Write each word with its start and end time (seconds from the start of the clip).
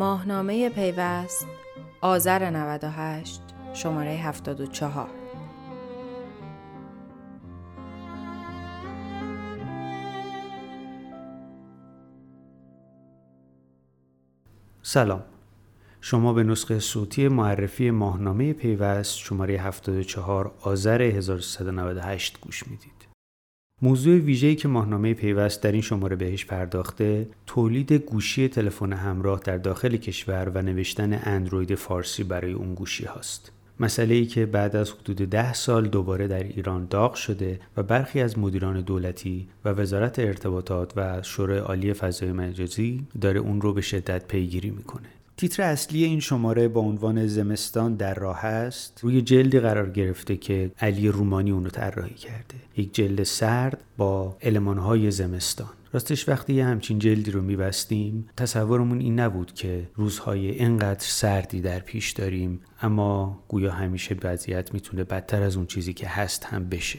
ماهنامه 0.00 0.68
پیوست 0.68 1.46
آذر 2.00 2.50
98 2.50 3.40
شماره 3.74 4.10
74 4.10 5.08
سلام 14.82 15.22
شما 16.00 16.32
به 16.32 16.42
نسخه 16.42 16.78
صوتی 16.78 17.28
معرفی 17.28 17.90
ماهنامه 17.90 18.52
پیوست 18.52 19.18
شماره 19.18 19.54
74 19.54 20.54
آذر 20.62 21.02
1398 21.02 22.40
گوش 22.40 22.68
می‌دید. 22.68 23.09
موضوع 23.82 24.18
ویژه‌ای 24.18 24.54
که 24.54 24.68
ماهنامه 24.68 25.14
پیوست 25.14 25.62
در 25.62 25.72
این 25.72 25.80
شماره 25.80 26.16
بهش 26.16 26.44
پرداخته 26.44 27.28
تولید 27.46 27.92
گوشی 27.92 28.48
تلفن 28.48 28.92
همراه 28.92 29.40
در 29.44 29.56
داخل 29.56 29.96
کشور 29.96 30.52
و 30.54 30.62
نوشتن 30.62 31.20
اندروید 31.22 31.74
فارسی 31.74 32.24
برای 32.24 32.52
اون 32.52 32.74
گوشی 32.74 33.04
هاست. 33.04 33.52
مسئله 33.80 34.14
ای 34.14 34.26
که 34.26 34.46
بعد 34.46 34.76
از 34.76 34.90
حدود 34.90 35.16
ده 35.16 35.54
سال 35.54 35.88
دوباره 35.88 36.28
در 36.28 36.42
ایران 36.42 36.86
داغ 36.90 37.14
شده 37.14 37.60
و 37.76 37.82
برخی 37.82 38.20
از 38.20 38.38
مدیران 38.38 38.80
دولتی 38.80 39.48
و 39.64 39.68
وزارت 39.68 40.18
ارتباطات 40.18 40.92
و 40.96 41.22
شورای 41.22 41.58
عالی 41.58 41.92
فضای 41.92 42.32
مجازی 42.32 43.06
داره 43.20 43.40
اون 43.40 43.60
رو 43.60 43.72
به 43.72 43.80
شدت 43.80 44.28
پیگیری 44.28 44.70
می‌کنه. 44.70 45.08
تیتر 45.40 45.62
اصلی 45.62 46.04
این 46.04 46.20
شماره 46.20 46.68
با 46.68 46.80
عنوان 46.80 47.26
زمستان 47.26 47.94
در 47.94 48.14
راه 48.14 48.44
است. 48.44 49.00
روی 49.02 49.22
جلدی 49.22 49.60
قرار 49.60 49.90
گرفته 49.90 50.36
که 50.36 50.70
علی 50.80 51.08
رومانی 51.08 51.50
اونو 51.50 51.68
طراحی 51.68 52.14
کرده. 52.14 52.54
یک 52.76 52.94
جلد 52.94 53.22
سرد 53.22 53.84
با 53.96 54.36
المانهای 54.42 55.10
زمستان. 55.10 55.68
راستش 55.92 56.28
وقتی 56.28 56.54
یه 56.54 56.64
همچین 56.64 56.98
جلدی 56.98 57.30
رو 57.30 57.42
میبستیم 57.42 58.28
تصورمون 58.36 59.00
این 59.00 59.20
نبود 59.20 59.54
که 59.54 59.88
روزهای 59.94 60.50
اینقدر 60.50 61.04
سردی 61.04 61.60
در 61.60 61.78
پیش 61.78 62.10
داریم 62.10 62.60
اما 62.82 63.40
گویا 63.48 63.72
همیشه 63.72 64.16
وضعیت 64.22 64.74
می‌تونه 64.74 65.04
بدتر 65.04 65.42
از 65.42 65.56
اون 65.56 65.66
چیزی 65.66 65.92
که 65.92 66.08
هست 66.08 66.44
هم 66.44 66.68
بشه. 66.68 66.98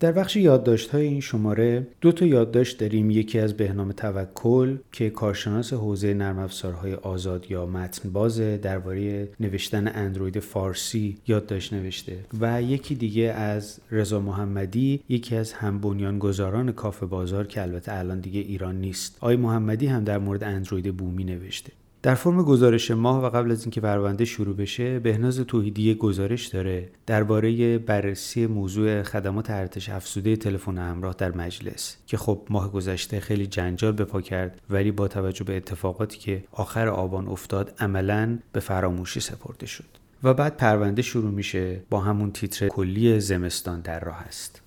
در 0.00 0.12
بخش 0.12 0.36
یادداشت 0.36 0.90
های 0.90 1.06
این 1.06 1.20
شماره 1.20 1.86
دو 2.00 2.12
تا 2.12 2.26
یادداشت 2.26 2.78
داریم. 2.78 3.10
یکی 3.10 3.38
از 3.38 3.56
بهنام 3.56 3.92
توکل 3.92 4.76
که 4.92 5.10
کارشناس 5.10 5.72
حوزه 5.72 6.14
نرم 6.14 6.38
افزارهای 6.38 6.94
آزاد 6.94 7.50
یا 7.50 7.66
متن 7.66 8.10
بازه 8.10 8.56
درباره 8.56 9.28
نوشتن 9.40 9.90
اندروید 9.94 10.38
فارسی 10.38 11.16
یادداشت 11.26 11.72
نوشته. 11.72 12.18
و 12.40 12.62
یکی 12.62 12.94
دیگه 12.94 13.22
از 13.22 13.80
رضا 13.90 14.20
محمدی 14.20 15.00
یکی 15.08 15.36
از 15.36 15.52
هم 15.52 15.80
بنیانگذاران 15.80 16.72
کافه 16.72 17.06
بازار 17.06 17.46
که 17.46 17.62
البته 17.62 17.98
الان 17.98 18.20
دیگه 18.20 18.40
ایران 18.40 18.80
نیست. 18.80 19.16
آقای 19.20 19.36
محمدی 19.36 19.86
هم 19.86 20.04
در 20.04 20.18
مورد 20.18 20.44
اندروید 20.44 20.96
بومی 20.96 21.24
نوشته. 21.24 21.72
در 22.02 22.14
فرم 22.14 22.42
گزارش 22.42 22.90
ماه 22.90 23.24
و 23.24 23.30
قبل 23.30 23.50
از 23.50 23.62
اینکه 23.62 23.80
پرونده 23.80 24.24
شروع 24.24 24.56
بشه 24.56 24.98
بهناز 24.98 25.40
توحیدی 25.40 25.94
گزارش 25.94 26.46
داره 26.46 26.88
درباره 27.06 27.78
بررسی 27.78 28.46
موضوع 28.46 29.02
خدمات 29.02 29.50
ارتش 29.50 29.88
افزوده 29.88 30.36
تلفن 30.36 30.78
همراه 30.78 31.14
در 31.18 31.32
مجلس 31.32 31.96
که 32.06 32.16
خب 32.16 32.42
ماه 32.50 32.72
گذشته 32.72 33.20
خیلی 33.20 33.46
جنجال 33.46 33.92
به 33.92 34.04
پا 34.04 34.20
کرد 34.20 34.60
ولی 34.70 34.90
با 34.90 35.08
توجه 35.08 35.44
به 35.44 35.56
اتفاقاتی 35.56 36.18
که 36.18 36.44
آخر 36.52 36.88
آبان 36.88 37.28
افتاد 37.28 37.74
عملا 37.78 38.38
به 38.52 38.60
فراموشی 38.60 39.20
سپرده 39.20 39.66
شد. 39.66 39.84
و 40.22 40.34
بعد 40.34 40.56
پرونده 40.56 41.02
شروع 41.02 41.30
میشه 41.30 41.80
با 41.90 42.00
همون 42.00 42.32
تیتر 42.32 42.68
کلی 42.68 43.20
زمستان 43.20 43.80
در 43.80 44.00
راه 44.00 44.20
است. 44.20 44.62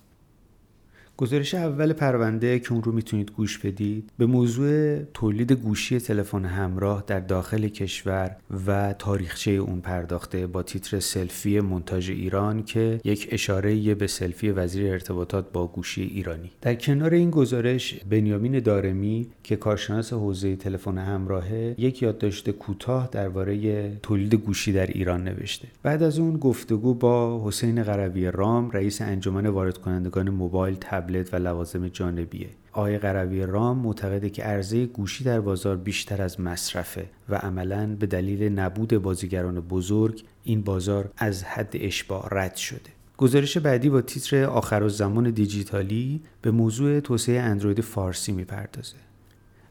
گزارش 1.16 1.54
اول 1.54 1.92
پرونده 1.92 2.58
که 2.58 2.72
اون 2.72 2.82
رو 2.82 2.92
می‌تونید 2.92 3.30
گوش 3.30 3.58
بدید 3.58 4.10
به 4.18 4.26
موضوع 4.26 5.02
تولید 5.14 5.52
گوشی 5.52 6.00
تلفن 6.00 6.44
همراه 6.44 7.04
در 7.06 7.20
داخل 7.20 7.68
کشور 7.68 8.36
و 8.66 8.92
تاریخچه 8.98 9.50
اون 9.50 9.80
پرداخته 9.80 10.46
با 10.46 10.62
تیتر 10.62 11.00
سلفی 11.00 11.60
منتاج 11.60 12.10
ایران 12.10 12.62
که 12.62 13.00
یک 13.04 13.28
اشاره 13.30 13.94
به 13.94 14.06
سلفی 14.06 14.50
وزیر 14.50 14.92
ارتباطات 14.92 15.52
با 15.52 15.66
گوشی 15.66 16.02
ایرانی. 16.02 16.50
در 16.60 16.74
کنار 16.74 17.14
این 17.14 17.30
گزارش 17.30 17.94
بنیامین 18.10 18.58
دارمی 18.58 19.26
که 19.42 19.56
کارشناس 19.56 20.12
حوزه 20.12 20.56
تلفن 20.56 20.98
همراهه 20.98 21.74
یک 21.78 22.02
یادداشت 22.02 22.50
کوتاه 22.50 23.08
درباره 23.12 23.92
تولید 24.02 24.34
گوشی 24.34 24.72
در 24.72 24.86
ایران 24.86 25.24
نوشته. 25.24 25.68
بعد 25.82 26.02
از 26.02 26.18
اون 26.18 26.36
گفتگو 26.36 26.94
با 26.94 27.42
حسین 27.48 27.82
قروی 27.82 28.30
رام 28.30 28.70
رئیس 28.70 29.02
انجمن 29.02 29.46
وارد 29.46 29.78
کنندگان 29.78 30.30
موبایل 30.30 30.76
تبلت 31.02 31.34
و 31.34 31.36
لوازم 31.36 31.88
جانبیه. 31.88 32.48
آقای 32.72 32.98
قروی 32.98 33.46
رام 33.46 33.78
معتقده 33.78 34.30
که 34.30 34.42
عرضه 34.42 34.86
گوشی 34.86 35.24
در 35.24 35.40
بازار 35.40 35.76
بیشتر 35.76 36.22
از 36.22 36.40
مصرفه 36.40 37.06
و 37.28 37.34
عملا 37.34 37.96
به 38.00 38.06
دلیل 38.06 38.42
نبود 38.58 38.98
بازیگران 38.98 39.60
بزرگ 39.60 40.24
این 40.44 40.62
بازار 40.62 41.10
از 41.16 41.44
حد 41.44 41.72
اشباع 41.74 42.28
رد 42.30 42.56
شده. 42.56 42.90
گزارش 43.16 43.58
بعدی 43.58 43.88
با 43.88 44.00
تیتر 44.00 44.44
آخر 44.44 44.88
زمان 44.88 45.30
دیجیتالی 45.30 46.20
به 46.42 46.50
موضوع 46.50 47.00
توسعه 47.00 47.40
اندروید 47.40 47.80
فارسی 47.80 48.32
می‌پردازه. 48.32 48.96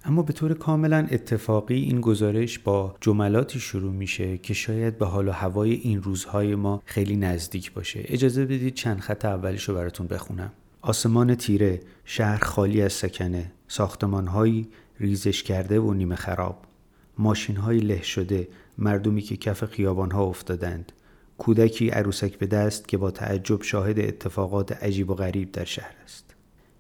اما 0.06 0.22
به 0.22 0.34
طور 0.34 0.54
کاملا 0.54 1.08
اتفاقی 1.12 1.76
این 1.76 2.02
گزارش 2.02 2.60
با 2.60 2.96
جملاتی 3.02 3.60
شروع 3.60 3.94
میشه 3.94 4.38
که 4.38 4.54
شاید 4.54 4.98
به 4.98 5.06
حال 5.06 5.28
و 5.28 5.32
هوای 5.32 5.72
این 5.72 6.04
روزهای 6.04 6.56
ما 6.56 6.82
خیلی 6.86 7.16
نزدیک 7.16 7.74
باشه. 7.74 8.02
اجازه 8.06 8.46
بدید 8.46 8.74
چند 8.74 9.00
خط 9.00 9.26
اولش 9.26 9.70
رو 9.70 9.76
براتون 9.76 10.08
بخونم. 10.08 10.52
آسمان 10.82 11.36
تیره، 11.36 11.80
شهر 12.06 12.44
خالی 12.44 12.82
از 12.82 12.94
سکنه، 12.94 13.52
ساختمانهایی 13.68 14.68
ریزش 15.00 15.44
کرده 15.44 15.80
و 15.80 15.94
نیمه 15.94 16.16
خراب، 16.16 16.66
ماشینهایی 17.18 17.80
له 17.80 18.02
شده، 18.02 18.48
مردمی 18.78 19.22
که 19.22 19.38
کف 19.38 19.66
خیابانها 19.66 20.24
افتادند، 20.24 20.92
کودکی 21.38 21.90
عروسک 21.90 22.38
به 22.38 22.48
دست 22.48 22.88
که 22.88 22.98
با 22.98 23.12
تعجب 23.12 23.62
شاهد 23.62 24.00
اتفاقات 24.00 24.72
عجیب 24.84 25.10
و 25.10 25.14
غریب 25.14 25.52
در 25.52 25.66
شهر 25.66 25.96
است. 26.04 26.36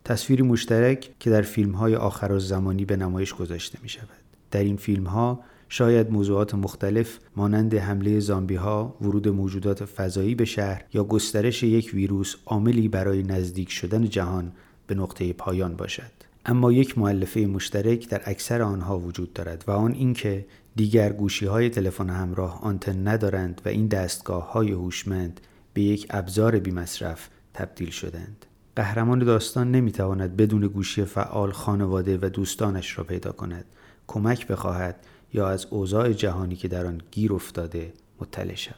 تصویری 0.05 0.43
مشترک 0.43 1.09
که 1.19 1.29
در 1.29 1.41
فیلم 1.41 1.71
های 1.71 1.95
آخر 1.95 2.39
زمانی 2.39 2.85
به 2.85 2.95
نمایش 2.95 3.33
گذاشته 3.33 3.79
می 3.83 3.89
شود. 3.89 4.07
در 4.51 4.63
این 4.63 4.77
فیلم 4.77 5.03
ها 5.03 5.39
شاید 5.73 6.11
موضوعات 6.11 6.55
مختلف 6.55 7.19
مانند 7.35 7.75
حمله 7.75 8.19
زامبی 8.19 8.55
ها، 8.55 8.95
ورود 9.01 9.27
موجودات 9.27 9.85
فضایی 9.85 10.35
به 10.35 10.45
شهر 10.45 10.83
یا 10.93 11.03
گسترش 11.03 11.63
یک 11.63 11.91
ویروس 11.93 12.35
عاملی 12.45 12.87
برای 12.87 13.23
نزدیک 13.23 13.71
شدن 13.71 14.09
جهان 14.09 14.51
به 14.87 14.95
نقطه 14.95 15.33
پایان 15.33 15.75
باشد. 15.75 16.11
اما 16.45 16.71
یک 16.71 16.97
معلفه 16.97 17.39
مشترک 17.39 18.09
در 18.09 18.21
اکثر 18.25 18.61
آنها 18.61 18.99
وجود 18.99 19.33
دارد 19.33 19.63
و 19.67 19.71
آن 19.71 19.91
اینکه 19.91 20.45
دیگر 20.75 21.13
گوشی 21.13 21.45
های 21.45 21.69
تلفن 21.69 22.09
همراه 22.09 22.61
آنتن 22.63 23.07
ندارند 23.07 23.61
و 23.65 23.69
این 23.69 23.87
دستگاه 23.87 24.51
های 24.51 24.71
هوشمند 24.71 25.41
به 25.73 25.81
یک 25.81 26.07
ابزار 26.09 26.59
بیمصرف 26.59 27.29
تبدیل 27.53 27.89
شدند. 27.89 28.45
قهرمان 28.75 29.19
داستان 29.19 29.71
نمی‌تواند 29.71 30.37
بدون 30.37 30.67
گوشی 30.67 31.05
فعال 31.05 31.51
خانواده 31.51 32.17
و 32.21 32.29
دوستانش 32.29 32.97
را 32.97 33.03
پیدا 33.03 33.31
کند 33.31 33.65
کمک 34.07 34.47
بخواهد 34.47 34.95
یا 35.33 35.49
از 35.49 35.67
اوضاع 35.69 36.13
جهانی 36.13 36.55
که 36.55 36.67
در 36.67 36.85
آن 36.85 37.01
گیر 37.11 37.33
افتاده 37.33 37.93
مطلع 38.21 38.55
شود. 38.55 38.75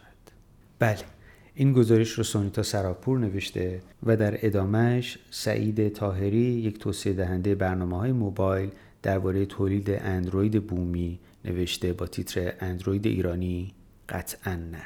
بله 0.80 0.98
این 1.56 1.74
گزارش 1.74 2.10
رو 2.12 2.24
سونیتا 2.24 2.64
سراپور 2.64 3.20
نوشته 3.20 3.82
و 4.04 4.18
در 4.18 4.46
ادامهش 4.46 5.20
سعید 5.32 5.94
تاهری 5.94 6.38
یک 6.38 6.80
توسعه 6.80 7.14
دهنده 7.14 7.56
برنامه 7.56 7.98
های 7.98 8.12
موبایل 8.12 8.70
درباره 9.02 9.46
تولید 9.46 9.90
اندروید 9.90 10.68
بومی 10.68 11.20
نوشته 11.46 11.94
با 11.94 12.08
تیتر 12.08 12.54
اندروید 12.60 13.08
ایرانی 13.08 13.74
قطعا 14.10 14.56
نه. 14.56 14.84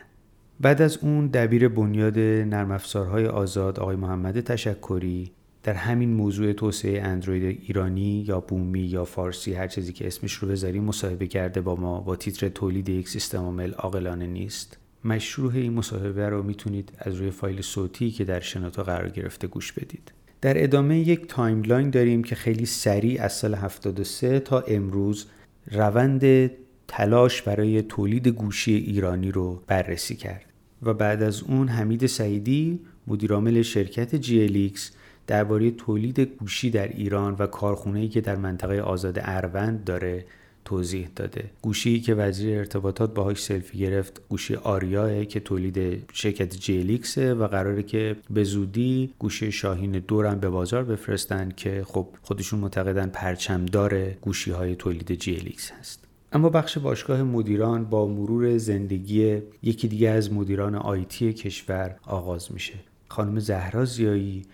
بعد 0.59 0.81
از 0.81 0.97
اون 0.97 1.27
دبیر 1.27 1.67
بنیاد 1.67 2.19
نرم 2.19 2.71
افزارهای 2.71 3.25
آزاد 3.25 3.79
آقای 3.79 3.95
محمد 3.95 4.39
تشکری 4.41 5.31
در 5.67 5.73
همین 5.73 6.13
موضوع 6.13 6.53
توسعه 6.53 7.01
اندروید 7.01 7.63
ایرانی 7.67 8.25
یا 8.27 8.39
بومی 8.39 8.79
یا 8.79 9.05
فارسی 9.05 9.53
هر 9.53 9.67
چیزی 9.67 9.93
که 9.93 10.07
اسمش 10.07 10.33
رو 10.33 10.47
بذاریم 10.47 10.83
مصاحبه 10.83 11.27
کرده 11.27 11.61
با 11.61 11.75
ما. 11.75 12.01
با 12.01 12.15
تیتر 12.15 12.49
تولید 12.49 12.89
یک 12.89 13.09
سیستم 13.09 13.37
عامل 13.37 13.73
عاقلانه 13.73 14.27
نیست. 14.27 14.77
مشروح 15.05 15.53
این 15.53 15.73
مصاحبه 15.73 16.29
رو 16.29 16.43
می‌تونید 16.43 16.91
از 16.97 17.15
روی 17.15 17.31
فایل 17.31 17.61
صوتی 17.61 18.11
که 18.11 18.23
در 18.23 18.39
شنوتو 18.39 18.83
قرار 18.83 19.09
گرفته 19.09 19.47
گوش 19.47 19.71
بدید. 19.71 20.11
در 20.41 20.63
ادامه 20.63 20.99
یک 20.99 21.27
timeline 21.27 21.89
داریم 21.89 22.23
که 22.23 22.35
خیلی 22.35 22.65
سریع 22.65 23.23
از 23.23 23.33
سال 23.33 23.55
73 23.55 24.39
تا 24.39 24.59
امروز 24.59 25.25
روند 25.71 26.51
تلاش 26.87 27.41
برای 27.41 27.81
تولید 27.81 28.27
گوشی 28.27 28.73
ایرانی 28.73 29.31
رو 29.31 29.63
بررسی 29.67 30.15
کرد. 30.15 30.45
و 30.83 30.93
بعد 30.93 31.23
از 31.23 31.43
اون 31.43 31.67
حمید 31.67 32.05
سعیدی 32.05 32.79
مدیرعامل 33.07 33.61
شرکت 33.61 34.21
GLX 34.21 34.79
درباره 35.27 35.71
تولید 35.71 36.19
گوشی 36.19 36.69
در 36.69 36.87
ایران 36.87 37.35
و 37.39 37.47
کارخونه‌ای 37.47 38.07
که 38.07 38.21
در 38.21 38.35
منطقه 38.35 38.81
آزاد 38.81 39.19
اروند 39.21 39.83
داره 39.83 40.25
توضیح 40.67 41.07
داده. 41.15 41.49
گوشی 41.61 41.99
که 42.01 42.15
وزیر 42.15 42.57
ارتباطات 42.57 43.13
باهاش 43.13 43.43
سلفی 43.43 43.77
گرفت 43.77 44.21
گوشی 44.29 44.55
آریاه 44.55 45.25
که 45.25 45.39
تولید 45.39 46.03
شرکت 46.13 46.55
جیلیکسه 46.57 47.33
و 47.33 47.47
قراره 47.47 47.83
که 47.83 48.15
به 48.29 48.43
زودی 48.43 49.13
گوشی 49.19 49.51
شاهین 49.51 49.91
دورم 49.91 50.39
به 50.39 50.49
بازار 50.49 50.83
بفرستن 50.83 51.49
که 51.57 51.83
خب 51.87 52.07
خودشون 52.21 52.59
معتقدن 52.59 53.09
پرچمدار 53.09 54.09
گوشی 54.09 54.51
های 54.51 54.75
تولید 54.75 55.11
جیلیکس 55.11 55.71
هست. 55.71 56.03
اما 56.31 56.49
بخش 56.49 56.77
باشگاه 56.77 57.23
مدیران 57.23 57.85
با 57.85 58.07
مرور 58.07 58.57
زندگی 58.57 59.41
یکی 59.63 59.87
دیگه 59.87 60.09
از 60.09 60.33
مدیران 60.33 60.75
آیتی 60.75 61.33
کشور 61.33 61.95
آغاز 62.05 62.51
میشه. 62.51 62.73
خانم 63.07 63.39
زهرا 63.39 63.85
زیایی 63.85 64.45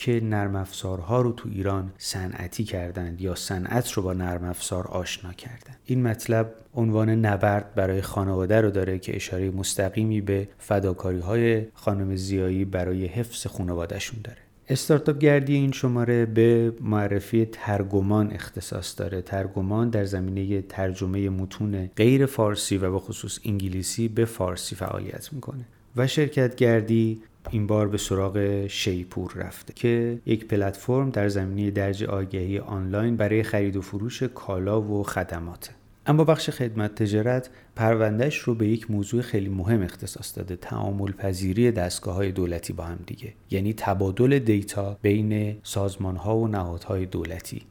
که 0.00 0.20
نرم 0.24 0.56
افزارها 0.56 1.20
رو 1.20 1.32
تو 1.32 1.48
ایران 1.48 1.92
صنعتی 1.98 2.64
کردند 2.64 3.20
یا 3.20 3.34
صنعت 3.34 3.92
رو 3.92 4.02
با 4.02 4.12
نرم 4.12 4.44
افزار 4.44 4.86
آشنا 4.86 5.32
کردند. 5.32 5.76
این 5.84 6.02
مطلب 6.02 6.54
عنوان 6.74 7.10
نبرد 7.10 7.74
برای 7.74 8.00
خانواده 8.02 8.60
رو 8.60 8.70
داره 8.70 8.98
که 8.98 9.16
اشاره 9.16 9.50
مستقیمی 9.50 10.20
به 10.20 10.48
فداکاری 10.58 11.18
های 11.18 11.66
خانم 11.74 12.16
زیایی 12.16 12.64
برای 12.64 13.06
حفظ 13.06 13.46
خانوادهشون 13.46 14.20
داره. 14.24 14.38
استارتاپ 14.68 15.18
گردی 15.18 15.54
این 15.54 15.72
شماره 15.72 16.26
به 16.26 16.72
معرفی 16.80 17.48
ترگمان 17.52 18.32
اختصاص 18.32 18.98
داره. 18.98 19.22
ترگمان 19.22 19.90
در 19.90 20.04
زمینه 20.04 20.62
ترجمه 20.62 21.28
متون 21.28 21.90
غیر 21.96 22.26
فارسی 22.26 22.78
و 22.78 22.92
به 22.92 22.98
خصوص 22.98 23.38
انگلیسی 23.44 24.08
به 24.08 24.24
فارسی 24.24 24.76
فعالیت 24.76 25.32
می‌کنه 25.32 25.64
و 25.96 26.06
شرکت 26.06 26.54
گردی 26.54 27.22
این 27.50 27.66
بار 27.66 27.88
به 27.88 27.98
سراغ 27.98 28.66
شیپور 28.66 29.32
رفته 29.36 29.72
که 29.72 30.18
یک 30.26 30.46
پلتفرم 30.46 31.10
در 31.10 31.28
زمینه 31.28 31.70
درج 31.70 32.04
آگهی 32.04 32.58
آنلاین 32.58 33.16
برای 33.16 33.42
خرید 33.42 33.76
و 33.76 33.82
فروش 33.82 34.22
کالا 34.22 34.82
و 34.82 35.02
خدمات 35.02 35.70
اما 36.06 36.24
بخش 36.24 36.50
خدمت 36.50 36.94
تجارت 36.94 37.50
پروندهش 37.76 38.38
رو 38.38 38.54
به 38.54 38.68
یک 38.68 38.90
موضوع 38.90 39.22
خیلی 39.22 39.48
مهم 39.48 39.82
اختصاص 39.82 40.38
داده 40.38 40.56
تعامل 40.56 41.12
پذیری 41.12 41.72
دستگاه 41.72 42.14
های 42.14 42.32
دولتی 42.32 42.72
با 42.72 42.84
هم 42.84 42.98
دیگه 43.06 43.32
یعنی 43.50 43.72
تبادل 43.72 44.38
دیتا 44.38 44.98
بین 45.02 45.56
سازمان 45.62 46.16
ها 46.16 46.36
و 46.36 46.48
نهادهای 46.48 47.06
دولتی. 47.06 47.62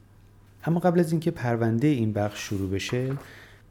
اما 0.64 0.80
قبل 0.80 1.00
از 1.00 1.12
اینکه 1.12 1.30
پرونده 1.30 1.86
این 1.86 2.12
بخش 2.12 2.48
شروع 2.48 2.70
بشه 2.70 3.12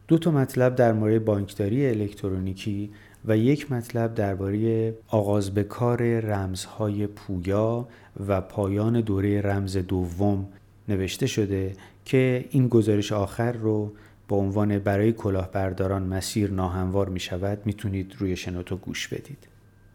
دو 0.08 0.18
تا 0.18 0.32
مطلب 0.32 0.76
در 0.76 0.94
مورد 0.94 1.26
بانکداری 1.26 1.88
الکترونیکی 1.88 2.90
و 3.26 3.38
یک 3.38 3.72
مطلب 3.72 4.14
درباره 4.14 4.94
آغاز 5.08 5.54
به 5.54 5.64
کار 5.64 6.20
رمزهای 6.20 7.08
پویا 7.08 7.88
و 8.28 8.42
پایان 8.42 9.02
دوره 9.02 9.42
رمز 9.42 9.78
دوم 9.78 10.48
نوشته 10.90 11.28
شده 11.28 11.76
که 12.06 12.46
این 12.50 12.68
گزارش 12.68 13.12
آخر 13.12 13.52
رو 13.52 13.92
با 14.28 14.38
عنوان 14.38 14.80
برای 14.80 15.12
کلاهبرداران 15.12 16.04
مسیر 16.04 16.52
ناهموار 16.52 17.10
می 17.10 17.20
شود 17.20 17.62
می‌تونید 17.66 18.16
روی 18.18 18.36
شنوتو 18.36 18.76
گوش 18.76 19.08
بدید. 19.08 19.48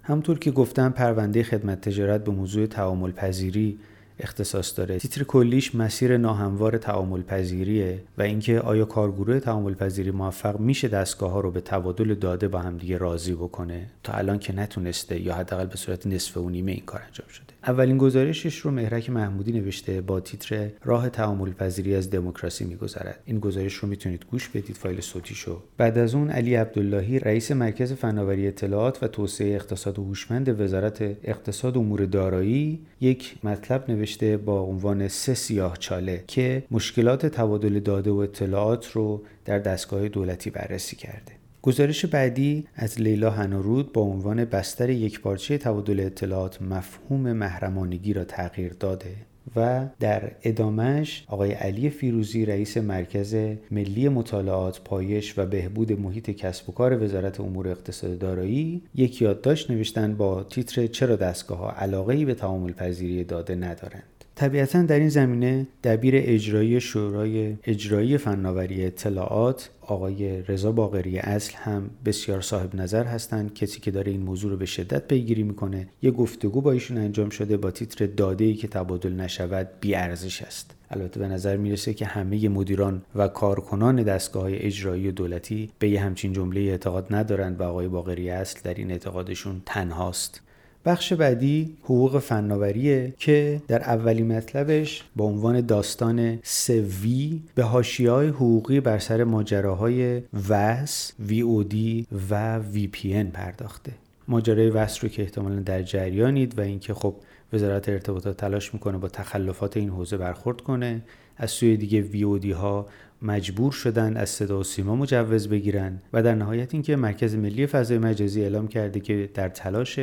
همطور 0.02 0.38
که 0.38 0.50
گفتم 0.50 0.90
پرونده 0.90 1.42
خدمت 1.42 1.80
تجارت 1.80 2.24
به 2.24 2.32
موضوع 2.32 2.66
تعامل 2.66 3.12
پذیری 3.12 3.78
اختصاص 4.20 4.78
داره. 4.78 4.98
تیتر 4.98 5.22
کلیش 5.22 5.74
مسیر 5.74 6.16
ناهموار 6.16 6.78
تعامل 6.78 7.22
پذیریه 7.22 8.02
و 8.18 8.22
اینکه 8.22 8.60
آیا 8.60 8.84
کارگروه 8.84 9.40
تعامل 9.40 9.74
پذیری 9.74 10.10
موفق 10.10 10.60
میشه 10.60 10.88
دستگاه 10.88 11.30
ها 11.30 11.40
رو 11.40 11.50
به 11.50 11.60
تبادل 11.60 12.14
داده 12.14 12.48
با 12.48 12.58
همدیگه 12.58 12.98
راضی 12.98 13.32
بکنه؟ 13.32 13.86
تا 14.02 14.12
الان 14.12 14.38
که 14.38 14.56
نتونسته 14.56 15.20
یا 15.20 15.34
حداقل 15.34 15.66
به 15.66 15.76
صورت 15.76 16.06
نصف 16.06 16.36
و 16.36 16.50
نیمه 16.50 16.72
این 16.72 16.82
کار 16.86 17.00
انجام 17.06 17.28
شده. 17.28 17.44
اولین 17.66 17.98
گزارشش 17.98 18.58
رو 18.58 18.70
مهرک 18.70 19.10
محمودی 19.10 19.52
نوشته 19.52 20.00
با 20.00 20.20
تیتر 20.20 20.68
راه 20.84 21.08
تعامل 21.08 21.52
پذیری 21.52 21.94
از 21.94 22.10
دموکراسی 22.10 22.64
میگذرد. 22.64 23.20
این 23.24 23.38
گزارش 23.38 23.74
رو 23.74 23.88
می‌تونید 23.88 24.24
گوش 24.30 24.48
بدید 24.48 24.76
فایل 24.76 25.00
صوتیشو 25.00 25.62
بعد 25.76 25.98
از 25.98 26.14
اون 26.14 26.30
علی 26.30 26.54
عبداللهی 26.54 27.18
رئیس 27.18 27.52
مرکز 27.52 27.92
فناوری 27.92 28.48
اطلاعات 28.48 29.02
و 29.02 29.08
توسعه 29.08 29.54
اقتصاد 29.54 29.98
هوشمند 29.98 30.60
وزارت 30.60 31.02
اقتصاد 31.24 31.78
امور 31.78 32.04
دارایی 32.04 32.80
یک 33.00 33.34
مطلب 33.44 33.90
نوشته 33.90 34.03
با 34.46 34.60
عنوان 34.60 35.08
سه 35.08 35.34
سیاه 35.34 35.76
چاله 35.76 36.24
که 36.26 36.64
مشکلات 36.70 37.26
تبادل 37.26 37.80
داده 37.80 38.10
و 38.10 38.16
اطلاعات 38.16 38.90
رو 38.92 39.22
در 39.44 39.58
دستگاه 39.58 40.08
دولتی 40.08 40.50
بررسی 40.50 40.96
کرده. 40.96 41.32
گزارش 41.62 42.04
بعدی 42.04 42.66
از 42.74 43.00
لیلا 43.00 43.30
هنورود 43.30 43.92
با 43.92 44.02
عنوان 44.02 44.44
بستر 44.44 44.90
یک 44.90 45.20
پارچه 45.20 45.58
تبادل 45.58 46.00
اطلاعات 46.00 46.62
مفهوم 46.62 47.32
محرمانگی 47.32 48.12
را 48.12 48.24
تغییر 48.24 48.72
داده. 48.72 49.16
و 49.56 49.86
در 50.00 50.32
ادامش 50.42 51.24
آقای 51.28 51.52
علی 51.52 51.90
فیروزی 51.90 52.44
رئیس 52.44 52.76
مرکز 52.76 53.36
ملی 53.70 54.08
مطالعات 54.08 54.80
پایش 54.80 55.38
و 55.38 55.46
بهبود 55.46 55.92
محیط 55.92 56.30
کسب 56.30 56.68
و 56.68 56.72
کار 56.72 57.02
وزارت 57.02 57.40
امور 57.40 57.68
اقتصاد 57.68 58.18
دارایی 58.18 58.82
یک 58.94 59.22
یادداشت 59.22 59.70
نوشتن 59.70 60.16
با 60.16 60.42
تیتر 60.42 60.86
چرا 60.86 61.16
دستگاه 61.16 61.58
ها 61.58 61.70
علاقه 61.70 62.24
به 62.24 62.34
تعامل 62.34 62.72
پذیری 62.72 63.24
داده 63.24 63.54
ندارند. 63.54 64.13
طبیعتا 64.34 64.82
در 64.82 64.98
این 64.98 65.08
زمینه 65.08 65.66
دبیر 65.84 66.14
اجرایی 66.16 66.80
شورای 66.80 67.56
اجرایی 67.64 68.18
فناوری 68.18 68.84
اطلاعات 68.84 69.70
آقای 69.80 70.42
رضا 70.42 70.72
باقری 70.72 71.18
اصل 71.18 71.54
هم 71.56 71.90
بسیار 72.04 72.40
صاحب 72.40 72.74
نظر 72.74 73.04
هستند. 73.04 73.54
کسی 73.54 73.80
که 73.80 73.90
داره 73.90 74.12
این 74.12 74.20
موضوع 74.20 74.50
رو 74.50 74.56
به 74.56 74.66
شدت 74.66 75.08
پیگیری 75.08 75.42
می‌کنه 75.42 75.88
یه 76.02 76.10
گفتگو 76.10 76.60
با 76.60 76.72
ایشون 76.72 76.98
انجام 76.98 77.28
شده 77.28 77.56
با 77.56 77.70
تیتر 77.70 78.06
داده 78.06 78.44
ای 78.44 78.54
که 78.54 78.68
تبادل 78.68 79.12
نشود 79.12 79.68
بی 79.80 79.94
ارزش 79.94 80.42
است. 80.42 80.74
البته 80.90 81.20
به 81.20 81.28
نظر 81.28 81.56
می‌رسه 81.56 81.94
که 81.94 82.06
همه 82.06 82.48
مدیران 82.48 83.02
و 83.14 83.28
کارکنان 83.28 84.02
دستگاه 84.02 84.42
های 84.42 84.58
اجرایی 84.58 85.12
دولتی 85.12 85.70
به 85.78 85.88
یه 85.88 86.00
همچین 86.00 86.32
جمله 86.32 86.60
اعتقاد 86.60 87.14
ندارند 87.14 87.60
و 87.60 87.62
آقای 87.62 87.88
باقری 87.88 88.30
اصل 88.30 88.60
در 88.64 88.74
این 88.74 88.90
اعتقادشون 88.90 89.62
تنهاست. 89.66 90.40
بخش 90.86 91.12
بعدی 91.12 91.76
حقوق 91.82 92.18
فناوریه 92.18 93.14
که 93.18 93.62
در 93.68 93.82
اولین 93.82 94.36
مطلبش 94.36 95.04
با 95.16 95.24
عنوان 95.24 95.60
داستان 95.60 96.38
سوی 96.42 97.42
به 97.54 97.62
هاشی 97.62 98.06
های 98.06 98.28
حقوقی 98.28 98.80
بر 98.80 98.98
سر 98.98 99.24
ماجراهای 99.24 100.22
وس، 100.48 101.12
وی 101.18 101.40
او 101.40 101.64
دی 101.64 102.06
و 102.30 102.58
وی 102.58 102.86
پی 102.86 103.14
ان 103.14 103.26
پرداخته. 103.26 103.92
ماجرای 104.28 104.70
وس 104.70 105.04
رو 105.04 105.10
که 105.10 105.22
احتمالا 105.22 105.60
در 105.60 105.82
جریانید 105.82 106.58
و 106.58 106.60
اینکه 106.60 106.94
خب 106.94 107.14
وزارت 107.52 107.88
ارتباطات 107.88 108.36
تلاش 108.36 108.74
می‌کنه 108.74 108.98
با 108.98 109.08
تخلفات 109.08 109.76
این 109.76 109.88
حوزه 109.88 110.16
برخورد 110.16 110.60
کنه 110.60 111.02
از 111.36 111.50
سوی 111.50 111.76
دیگه 111.76 112.00
وی 112.00 112.22
او 112.22 112.38
دی 112.38 112.52
ها 112.52 112.86
مجبور 113.22 113.72
شدن 113.72 114.16
از 114.16 114.28
صدا 114.28 114.60
و 114.60 114.64
سیما 114.64 114.96
مجوز 114.96 115.48
بگیرن 115.48 115.98
و 116.12 116.22
در 116.22 116.34
نهایت 116.34 116.74
اینکه 116.74 116.96
مرکز 116.96 117.34
ملی 117.34 117.66
فضای 117.66 117.98
مجازی 117.98 118.42
اعلام 118.42 118.68
کرده 118.68 119.00
که 119.00 119.30
در 119.34 119.48
تلاش 119.48 119.98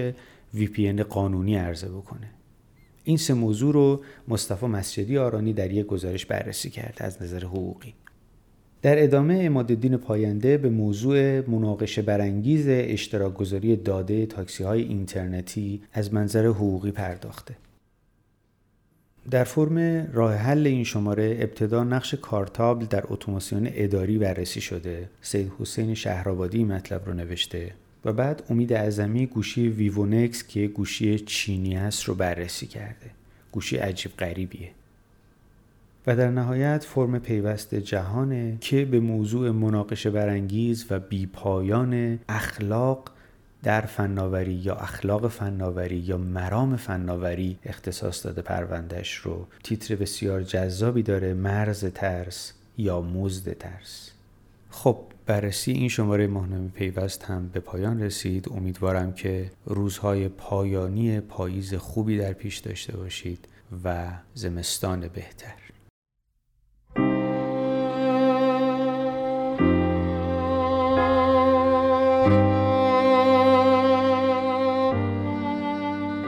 VPN 0.56 1.02
قانونی 1.02 1.56
عرضه 1.56 1.90
بکنه. 1.90 2.30
این 3.04 3.18
سه 3.18 3.34
موضوع 3.34 3.74
رو 3.74 4.02
مصطفی 4.28 4.66
مسجدی 4.66 5.18
آرانی 5.18 5.54
در 5.54 5.72
یک 5.72 5.86
گزارش 5.86 6.26
بررسی 6.26 6.70
کرده 6.70 7.04
از 7.04 7.22
نظر 7.22 7.44
حقوقی. 7.46 7.94
در 8.82 9.04
ادامه 9.04 9.40
امادالدین 9.42 9.98
پاینده 9.98 10.58
به 10.58 10.70
موضوع 10.70 11.50
مناقشه 11.50 12.02
برانگیز 12.02 12.66
اشتراک 12.68 13.34
گذاری 13.34 13.76
داده 13.76 14.26
تاکسی 14.26 14.64
های 14.64 14.82
اینترنتی 14.82 15.82
از 15.94 16.14
منظر 16.14 16.46
حقوقی 16.46 16.92
پرداخته. 16.92 17.56
در 19.32 19.44
فرم 19.44 20.08
راه 20.14 20.34
حل 20.34 20.68
این 20.68 20.84
شماره 20.84 21.38
ابتدا 21.40 21.84
نقش 21.84 22.14
کارتابل 22.14 22.86
در 22.86 23.04
اتوماسیون 23.08 23.70
اداری 23.74 24.18
بررسی 24.18 24.62
شده. 24.62 25.10
سید 25.22 25.52
حسین 25.60 25.94
شهرآبادی 25.94 26.64
مطلب 26.64 27.06
رو 27.06 27.14
نوشته. 27.14 27.74
و 28.06 28.14
بعد 28.14 28.44
امید 28.50 28.74
اعظمی 28.74 29.26
گوشی 29.26 29.70
ویوونکس 29.70 30.48
که 30.48 30.68
گوشی 30.68 31.20
چینی 31.20 31.78
است 31.78 32.04
رو 32.04 32.16
بررسی 32.16 32.68
کرده. 32.68 33.12
گوشی 33.52 33.78
عجیب 33.78 34.12
غریبیه. 34.18 34.72
و 36.08 36.16
در 36.16 36.30
نهایت 36.30 36.84
فرم 36.84 37.20
پیوست 37.20 37.76
جهانه 37.76 38.58
که 38.62 38.86
به 38.86 39.00
موضوع 39.00 39.52
مناقشه 39.52 40.10
برانگیز 40.10 40.86
و 40.90 41.00
بیپایان 41.00 42.20
اخلاق 42.30 43.12
در 43.64 43.82
فناوری 43.82 44.54
یا 44.54 44.76
اخلاق 44.76 45.28
فناوری 45.28 45.98
یا 45.98 46.18
مرام 46.18 46.76
فناوری 46.76 47.58
اختصاص 47.64 48.26
داده 48.26 48.42
پروندهش 48.42 49.14
رو. 49.14 49.48
تیتر 49.64 49.96
بسیار 49.96 50.44
جذابی 50.44 51.04
داره. 51.04 51.34
مرز 51.34 51.86
ترس 51.86 52.54
یا 52.78 53.02
مزد 53.02 53.54
ترس. 53.54 54.12
خب 54.72 54.98
بررسی 55.26 55.72
این 55.72 55.90
شماره 55.90 56.28
ماهنامه 56.28 56.68
پیوست 56.68 57.24
هم 57.24 57.48
به 57.48 57.60
پایان 57.60 58.02
رسید. 58.02 58.50
امیدوارم 58.52 59.14
که 59.14 59.52
روزهای 59.66 60.28
پایانی 60.28 61.20
پاییز 61.20 61.74
خوبی 61.74 62.18
در 62.18 62.34
پیش 62.34 62.58
داشته 62.58 62.98
باشید 62.98 63.48
و 63.84 64.08
زمستان 64.34 65.08
بهتر. 65.08 65.54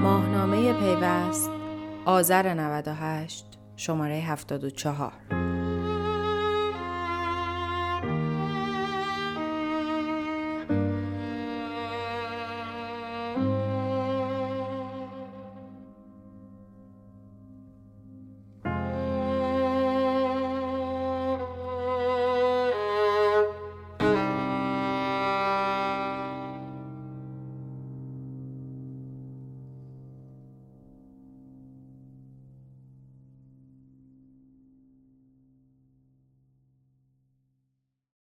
ماهنامه 0.01 0.73
پیوست 0.73 1.49
آذر 2.05 2.53
98 2.53 3.45
شماره 3.75 4.15
74 4.15 5.52